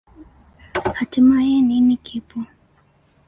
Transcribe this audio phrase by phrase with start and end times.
[0.97, 2.37] Hatimaye, nini kipo?